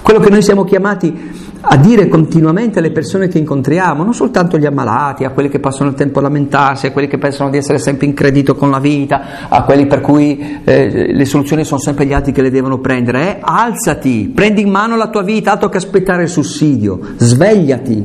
[0.03, 1.31] Quello che noi siamo chiamati
[1.65, 5.91] a dire continuamente alle persone che incontriamo, non soltanto agli ammalati, a quelli che passano
[5.91, 8.81] il tempo a lamentarsi, a quelli che pensano di essere sempre in credito con la
[8.81, 12.79] vita, a quelli per cui eh, le soluzioni sono sempre gli altri che le devono
[12.79, 13.39] prendere, eh?
[13.41, 18.05] alzati, prendi in mano la tua vita, altro che aspettare il sussidio, svegliati,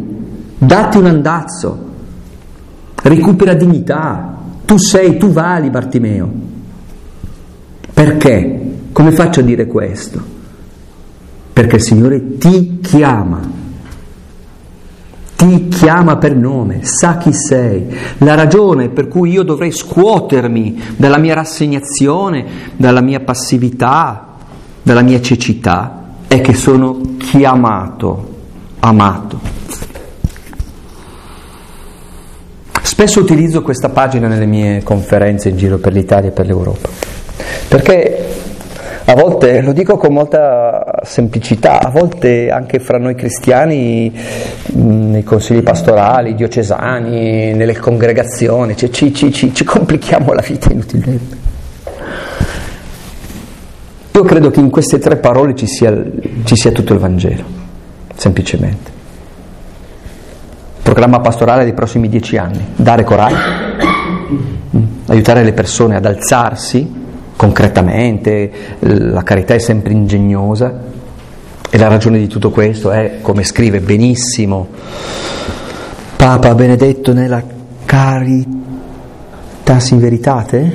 [0.60, 1.86] datti un andazzo,
[3.02, 6.30] recupera dignità, tu sei, tu vali Bartimeo.
[7.92, 8.62] Perché?
[8.92, 10.36] Come faccio a dire questo?
[11.58, 13.40] Perché il Signore ti chiama,
[15.36, 17.98] ti chiama per nome, sa chi sei.
[18.20, 24.36] La ragione per cui io dovrei scuotermi dalla mia rassegnazione, dalla mia passività,
[24.84, 28.36] dalla mia cecità, è che sono chiamato,
[28.82, 29.40] amato.
[32.84, 36.88] Spesso utilizzo questa pagina nelle mie conferenze in giro per l'Italia e per l'Europa,
[37.68, 38.47] perché
[39.10, 44.14] a volte, lo dico con molta semplicità, a volte anche fra noi cristiani,
[44.74, 51.38] nei consigli pastorali, diocesani, nelle congregazioni, cioè ci, ci, ci, ci complichiamo la vita inutilmente.
[54.12, 56.04] Io credo che in queste tre parole ci sia,
[56.44, 57.44] ci sia tutto il Vangelo,
[58.14, 58.92] semplicemente.
[60.82, 63.38] Programma pastorale dei prossimi dieci anni, dare coraggio,
[65.06, 67.06] aiutare le persone ad alzarsi
[67.38, 70.82] concretamente, la carità è sempre ingegnosa
[71.70, 74.68] e la ragione di tutto questo è, come scrive benissimo
[76.16, 77.42] Papa Benedetto nella
[77.86, 78.50] Caritas
[79.92, 80.72] in Veritate,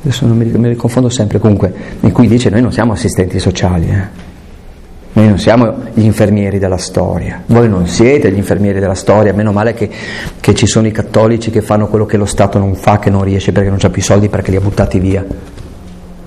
[0.00, 3.88] adesso non mi, le confondo sempre, comunque, in cui dice noi non siamo assistenti sociali,
[3.88, 4.30] eh.
[5.14, 9.52] Noi non siamo gli infermieri della storia, voi non siete gli infermieri della storia, meno
[9.52, 9.90] male che,
[10.40, 13.22] che, ci sono i cattolici che fanno quello che lo Stato non fa, che non
[13.22, 15.22] riesce perché non ha più soldi perché li ha buttati via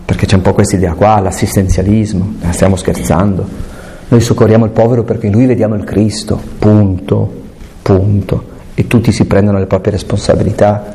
[0.06, 3.74] perché c'è un po' questa idea qua, l'assistenzialismo, eh, stiamo scherzando.
[4.08, 7.44] Noi soccorriamo il povero perché in lui vediamo il Cristo, punto,
[7.82, 10.94] punto, e tutti si prendono le proprie responsabilità.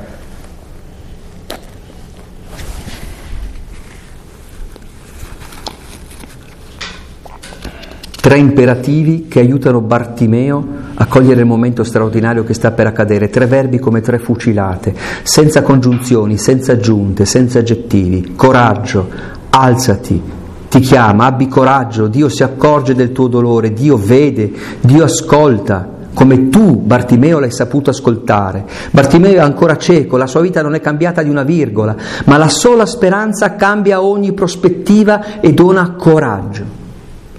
[8.20, 13.46] Tre imperativi che aiutano Bartimeo a cogliere il momento straordinario che sta per accadere, tre
[13.46, 18.34] verbi come tre fucilate, senza congiunzioni, senza aggiunte, senza aggettivi.
[18.36, 19.08] Coraggio,
[19.48, 20.22] alzati,
[20.68, 26.50] ti chiama, abbi coraggio, Dio si accorge del tuo dolore, Dio vede, Dio ascolta, come
[26.50, 28.66] tu, Bartimeo, l'hai saputo ascoltare.
[28.90, 32.48] Bartimeo è ancora cieco, la sua vita non è cambiata di una virgola, ma la
[32.48, 36.79] sola speranza cambia ogni prospettiva e dona coraggio.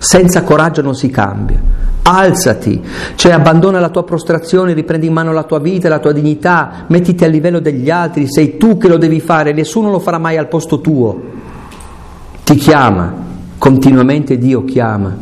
[0.03, 1.61] Senza coraggio non si cambia.
[2.01, 2.81] Alzati,
[3.13, 7.23] cioè abbandona la tua prostrazione, riprendi in mano la tua vita, la tua dignità, mettiti
[7.23, 10.47] a livello degli altri, sei tu che lo devi fare, nessuno lo farà mai al
[10.47, 11.21] posto tuo.
[12.43, 13.13] Ti chiama,
[13.59, 15.15] continuamente Dio chiama.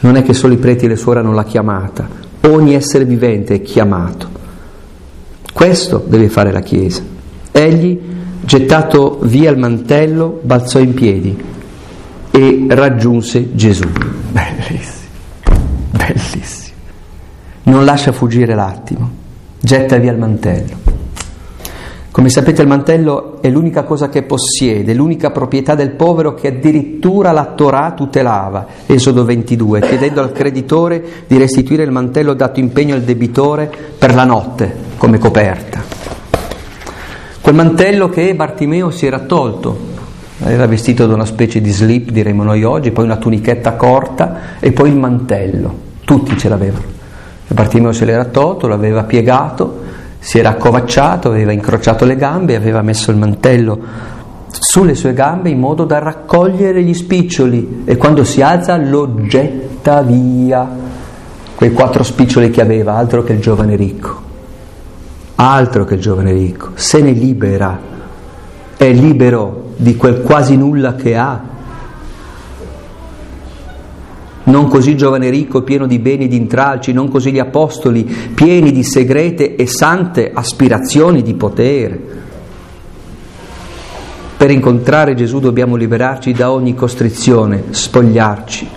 [0.00, 2.08] Non è che solo i preti e le suore hanno la chiamata,
[2.40, 4.28] ogni essere vivente è chiamato.
[5.52, 7.02] Questo deve fare la Chiesa.
[7.52, 8.00] Egli,
[8.40, 11.56] gettato via il mantello, balzò in piedi
[12.30, 13.88] e raggiunse Gesù.
[14.30, 15.08] Bellissimo,
[15.90, 16.76] bellissimo.
[17.64, 19.10] Non lascia fuggire l'attimo,
[19.60, 20.76] getta via il mantello.
[22.10, 27.30] Come sapete il mantello è l'unica cosa che possiede, l'unica proprietà del povero che addirittura
[27.30, 33.02] la Torah tutelava, Esodo 22, chiedendo al creditore di restituire il mantello dato impegno al
[33.02, 35.80] debitore per la notte come coperta.
[37.40, 39.97] Quel mantello che Bartimeo si era tolto
[40.40, 44.72] era vestito da una specie di slip, diremmo noi oggi, poi una tunichetta corta e
[44.72, 45.74] poi il mantello,
[46.04, 46.96] tutti ce l'avevano.
[47.48, 49.82] Bartimeo se l'era tolto, l'aveva piegato,
[50.18, 54.16] si era accovacciato, aveva incrociato le gambe e aveva messo il mantello
[54.50, 57.82] sulle sue gambe in modo da raccogliere gli spiccioli.
[57.84, 60.68] E quando si alza lo getta via,
[61.54, 64.26] quei quattro spiccioli che aveva, altro che il giovane ricco.
[65.40, 67.78] altro che il giovane ricco, se ne libera,
[68.76, 71.40] è libero di quel quasi nulla che ha.
[74.42, 78.04] Non così giovane ricco pieno di beni e di intralci, non così gli apostoli
[78.34, 82.00] pieni di segrete e sante aspirazioni di potere.
[84.36, 88.68] Per incontrare Gesù dobbiamo liberarci da ogni costrizione, spogliarci.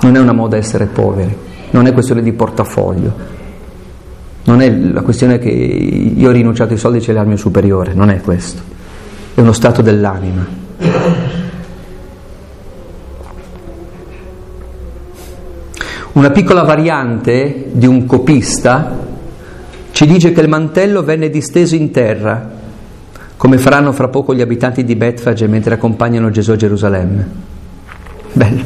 [0.00, 1.36] Non è una moda essere poveri,
[1.70, 3.12] non è questione di portafoglio,
[4.44, 7.28] non è la questione che io ho rinunciato ai soldi e ce li ha il
[7.28, 8.62] mio superiore, non è questo,
[9.38, 10.44] è uno stato dell'anima.
[16.14, 18.98] Una piccola variante di un copista
[19.92, 22.50] ci dice che il mantello venne disteso in terra,
[23.36, 27.28] come faranno fra poco gli abitanti di Betfage mentre accompagnano Gesù a Gerusalemme.
[28.32, 28.62] Bello,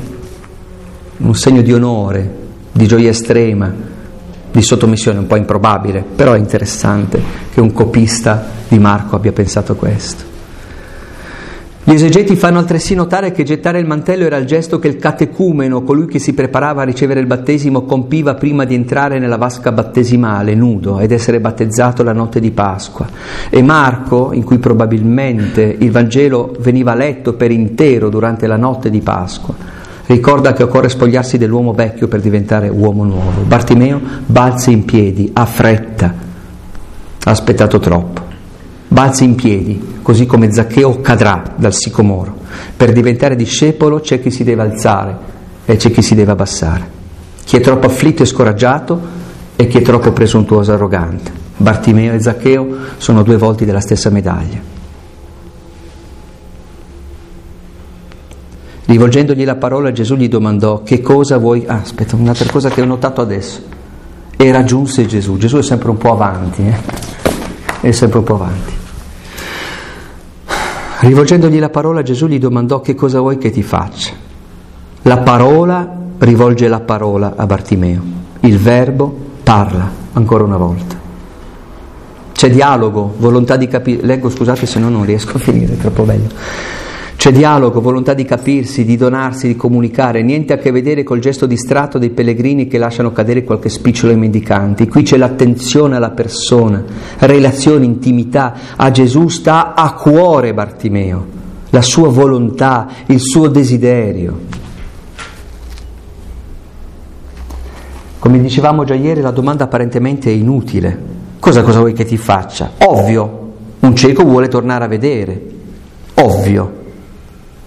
[1.18, 2.34] un segno di onore,
[2.72, 3.70] di gioia estrema,
[4.50, 7.20] di sottomissione un po' improbabile, però è interessante
[7.52, 10.31] che un copista di Marco abbia pensato questo.
[11.84, 15.82] Gli esegeti fanno altresì notare che gettare il mantello era il gesto che il catecumeno,
[15.82, 20.54] colui che si preparava a ricevere il battesimo, compiva prima di entrare nella vasca battesimale,
[20.54, 23.08] nudo, ed essere battezzato la notte di Pasqua.
[23.50, 29.00] E Marco, in cui probabilmente il Vangelo veniva letto per intero durante la notte di
[29.00, 29.52] Pasqua,
[30.06, 33.40] ricorda che occorre spogliarsi dell'uomo vecchio per diventare uomo nuovo.
[33.42, 36.14] Bartimeo balza in piedi, ha fretta,
[37.24, 38.20] ha aspettato troppo.
[38.86, 42.36] Balza in piedi, così come Zaccheo cadrà dal sicomoro.
[42.76, 45.16] Per diventare discepolo c'è chi si deve alzare
[45.64, 47.00] e c'è chi si deve abbassare.
[47.44, 49.00] Chi è troppo afflitto e scoraggiato
[49.56, 51.30] e chi è troppo presuntuoso e arrogante.
[51.56, 54.60] Bartimeo e Zaccheo sono due volti della stessa medaglia.
[58.84, 61.64] Rivolgendogli la parola Gesù gli domandò che cosa vuoi...
[61.66, 63.62] Ah, aspetta, un'altra cosa che ho notato adesso.
[64.36, 65.36] E raggiunse Gesù.
[65.36, 66.76] Gesù è sempre un po' avanti, eh?
[67.80, 68.81] È sempre un po' avanti.
[71.02, 74.12] Rivolgendogli la parola Gesù gli domandò che cosa vuoi che ti faccia.
[75.02, 78.00] La parola rivolge la parola a Bartimeo.
[78.38, 80.94] Il verbo parla ancora una volta.
[82.30, 84.06] C'è dialogo, volontà di capire.
[84.06, 86.28] Leggo, scusate se no non riesco a finire, è troppo bello.
[87.22, 91.46] C'è dialogo, volontà di capirsi, di donarsi, di comunicare, niente a che vedere col gesto
[91.46, 94.88] distratto dei pellegrini che lasciano cadere qualche spicciolo ai mendicanti.
[94.88, 96.82] Qui c'è l'attenzione alla persona,
[97.18, 98.54] relazione, intimità.
[98.74, 101.26] A Gesù sta a cuore Bartimeo,
[101.70, 104.40] la sua volontà, il suo desiderio.
[108.18, 110.98] Come dicevamo già ieri, la domanda apparentemente è inutile.
[111.38, 112.72] Cosa, cosa vuoi che ti faccia?
[112.78, 115.40] Ovvio, un cieco vuole tornare a vedere.
[116.14, 116.80] Ovvio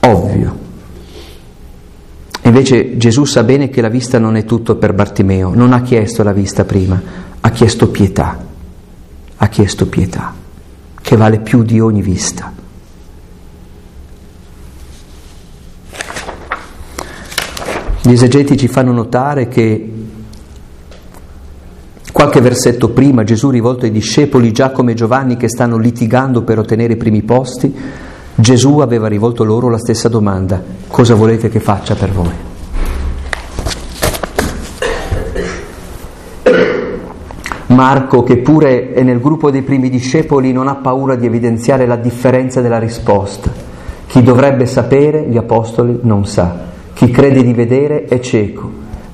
[0.10, 0.64] ovvio.
[2.44, 6.22] Invece Gesù sa bene che la vista non è tutto per Bartimeo, non ha chiesto
[6.22, 7.02] la vista prima,
[7.42, 8.38] ha chiesto pietà,
[9.38, 10.34] ha chiesto pietà,
[11.02, 12.54] che vale più di ogni vista.
[18.02, 19.92] Gli esegeti ci fanno notare che
[22.12, 26.94] qualche versetto prima Gesù rivolto ai discepoli Giacomo e Giovanni che stanno litigando per ottenere
[26.94, 27.76] i primi posti,
[28.38, 32.34] Gesù aveva rivolto loro la stessa domanda, cosa volete che faccia per voi?
[37.68, 41.96] Marco, che pure è nel gruppo dei primi discepoli, non ha paura di evidenziare la
[41.96, 43.50] differenza della risposta.
[44.06, 46.58] Chi dovrebbe sapere, gli apostoli, non sa.
[46.94, 48.70] Chi crede di vedere è cieco.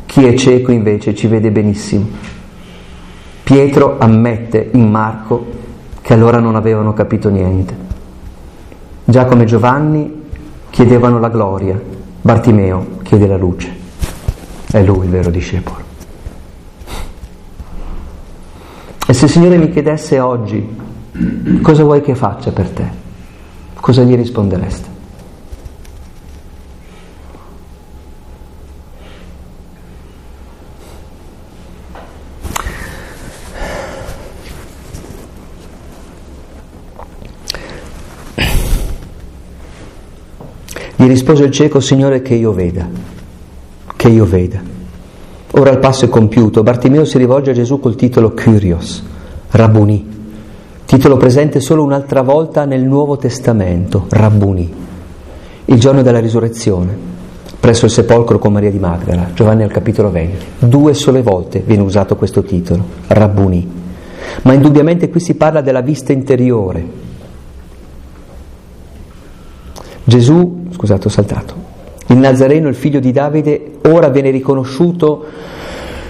[0.08, 2.08] Chi è cieco invece ci vede benissimo.
[3.44, 5.46] Pietro ammette in Marco
[6.02, 7.91] che allora non avevano capito niente.
[9.04, 10.24] Giacomo e Giovanni
[10.70, 11.80] chiedevano la gloria,
[12.22, 13.80] Bartimeo chiede la luce.
[14.72, 15.80] È lui il vero discepolo.
[19.08, 20.78] E se il Signore mi chiedesse oggi
[21.62, 22.86] cosa vuoi che faccia per te,
[23.74, 24.91] cosa gli rispondereste?
[41.02, 42.88] Gli rispose il cieco, Signore, che io veda,
[43.95, 44.62] che io veda.
[45.54, 49.04] Ora il passo è compiuto, Bartimeo si rivolge a Gesù col titolo Kyrios,
[49.49, 50.08] Rabbuni,
[50.86, 54.72] titolo presente solo un'altra volta nel Nuovo Testamento, Rabbuni,
[55.66, 56.95] il giorno della risurrezione,
[57.60, 60.45] presso il sepolcro con Maria di Magdala, Giovanni al capitolo 20.
[60.60, 63.68] Due sole volte viene usato questo titolo, Rabbuni,
[64.43, 67.10] ma indubbiamente qui si parla della vista interiore,
[70.04, 71.54] Gesù, scusate ho saltato,
[72.08, 75.26] il Nazareno, il figlio di Davide, ora viene riconosciuto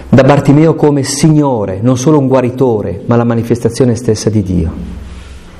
[0.09, 4.71] da Bartimeo come Signore, non solo un guaritore, ma la manifestazione stessa di Dio.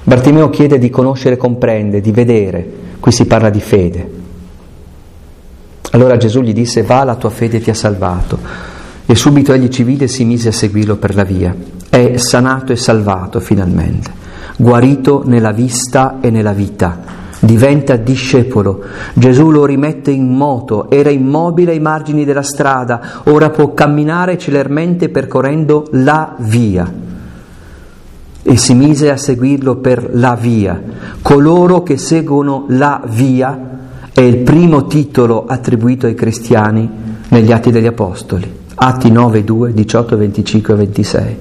[0.03, 4.09] Bartimeo chiede di conoscere, comprendere, di vedere, qui si parla di fede.
[5.91, 8.39] Allora Gesù gli disse, va, la tua fede ti ha salvato.
[9.05, 11.55] E subito egli ci vide e si mise a seguirlo per la via.
[11.89, 14.09] È sanato e salvato finalmente,
[14.57, 17.10] guarito nella vista e nella vita
[17.41, 18.83] diventa discepolo.
[19.13, 25.09] Gesù lo rimette in moto, era immobile ai margini della strada, ora può camminare celermente
[25.09, 27.09] percorrendo la via.
[28.43, 30.81] E si mise a seguirlo per la via.
[31.21, 33.69] Coloro che seguono la via
[34.13, 36.89] è il primo titolo attribuito ai cristiani
[37.29, 38.59] negli Atti degli Apostoli.
[38.75, 41.37] Atti 9, 2, 18, 25 e 26.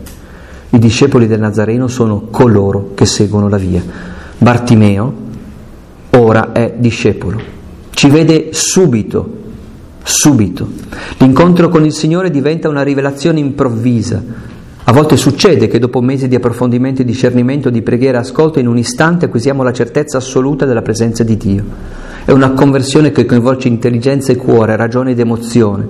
[0.71, 3.83] I discepoli del Nazareno sono coloro che seguono la via.
[4.39, 5.29] Bartimeo,
[6.11, 7.41] ora è discepolo.
[7.91, 9.39] Ci vede subito,
[10.03, 10.69] subito.
[11.19, 14.23] L'incontro con il Signore diventa una rivelazione improvvisa.
[14.85, 18.79] A volte succede che dopo mesi di approfondimento, discernimento, di preghiera e ascolto, in un
[18.79, 21.65] istante acquisiamo la certezza assoluta della presenza di Dio.
[22.25, 25.87] È una conversione che coinvolge intelligenza e cuore, ragione ed emozione.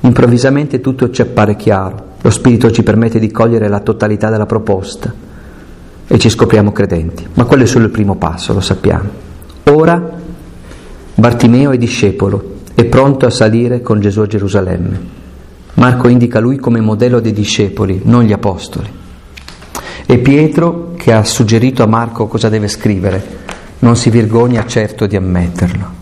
[0.00, 2.10] Improvvisamente tutto ci appare chiaro.
[2.20, 5.12] Lo Spirito ci permette di cogliere la totalità della proposta
[6.06, 7.26] e ci scopriamo credenti.
[7.34, 9.31] Ma quello è solo il primo passo, lo sappiamo.
[9.64, 10.20] Ora
[11.14, 15.00] Bartimeo è discepolo, è pronto a salire con Gesù a Gerusalemme.
[15.74, 18.90] Marco indica lui come modello dei discepoli, non gli apostoli.
[20.04, 23.24] E Pietro, che ha suggerito a Marco cosa deve scrivere,
[23.78, 26.01] non si vergogna certo di ammetterlo.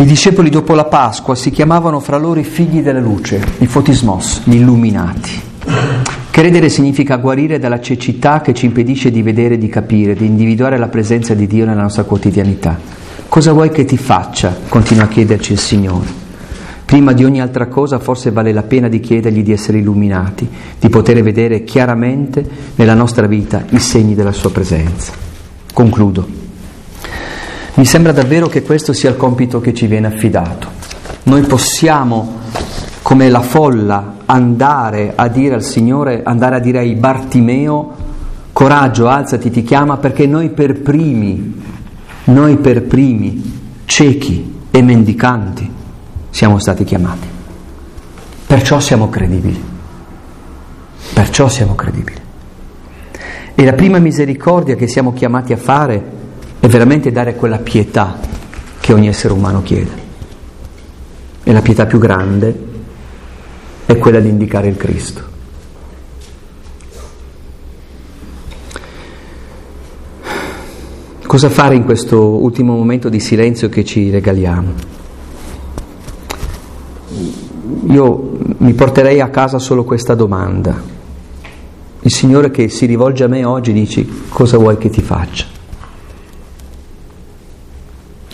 [0.00, 4.40] I discepoli dopo la Pasqua si chiamavano fra loro i figli della luce, i fotismos,
[4.44, 5.30] gli illuminati.
[6.30, 10.88] Credere significa guarire dalla cecità che ci impedisce di vedere, di capire, di individuare la
[10.88, 12.78] presenza di Dio nella nostra quotidianità.
[13.28, 14.56] Cosa vuoi che ti faccia?
[14.70, 16.08] Continua a chiederci il Signore.
[16.86, 20.48] Prima di ogni altra cosa forse vale la pena di chiedergli di essere illuminati,
[20.78, 22.42] di poter vedere chiaramente
[22.76, 25.12] nella nostra vita i segni della sua presenza.
[25.74, 26.39] Concludo.
[27.74, 30.68] Mi sembra davvero che questo sia il compito che ci viene affidato.
[31.24, 32.38] Noi possiamo,
[33.02, 37.94] come la folla, andare a dire al Signore, andare a dire ai Bartimeo,
[38.52, 41.62] coraggio, alzati, ti chiama, perché noi per primi,
[42.24, 45.70] noi per primi, ciechi e mendicanti,
[46.30, 47.28] siamo stati chiamati.
[48.46, 49.62] Perciò siamo credibili.
[51.14, 52.18] Perciò siamo credibili.
[53.54, 56.18] E la prima misericordia che siamo chiamati a fare
[56.60, 58.18] è veramente dare quella pietà
[58.78, 60.08] che ogni essere umano chiede.
[61.42, 62.68] E la pietà più grande
[63.86, 65.28] è quella di indicare il Cristo.
[71.26, 74.72] Cosa fare in questo ultimo momento di silenzio che ci regaliamo?
[77.86, 80.78] Io mi porterei a casa solo questa domanda.
[82.00, 85.49] Il Signore che si rivolge a me oggi dice cosa vuoi che ti faccia?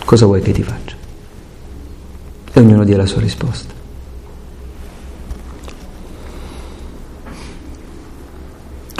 [0.07, 0.95] Cosa vuoi che ti faccia?
[2.53, 3.73] E ognuno dia la sua risposta.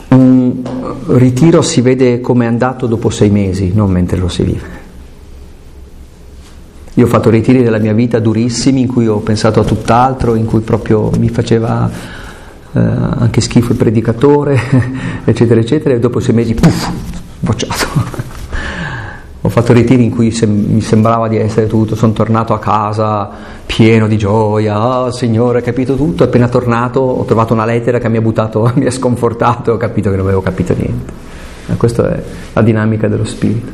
[0.09, 0.61] Un
[1.05, 4.67] ritiro si vede come è andato dopo sei mesi, non mentre lo si vive.
[6.95, 10.43] Io ho fatto ritiri della mia vita durissimi in cui ho pensato a tutt'altro, in
[10.43, 14.59] cui proprio mi faceva eh, anche schifo il predicatore,
[15.23, 16.91] eccetera, eccetera, e dopo sei mesi, puff,
[17.39, 18.35] bocciato
[19.47, 23.29] ho fatto ritiri in cui sem- mi sembrava di essere tutto, sono tornato a casa
[23.65, 28.09] pieno di gioia, oh, Signore, ho capito tutto, appena tornato ho trovato una lettera che
[28.09, 31.13] mi ha buttato, mi ha sconfortato e ho capito che non avevo capito niente.
[31.65, 32.21] E questa è
[32.51, 33.71] la dinamica dello Spirito.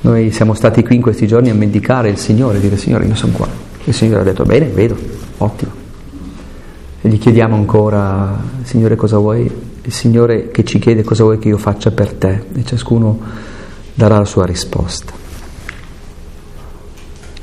[0.00, 3.32] Noi siamo stati qui in questi giorni a mendicare il Signore, dire Signore io sono
[3.32, 3.46] qua.
[3.84, 4.96] Il Signore ha detto bene, vedo,
[5.36, 5.70] ottimo.
[7.02, 9.50] E gli chiediamo ancora, Signore cosa vuoi?
[9.82, 13.56] Il Signore che ci chiede cosa vuoi che io faccia per te e ciascuno
[13.98, 15.12] darà la sua risposta.